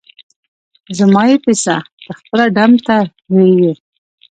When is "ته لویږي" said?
2.85-3.71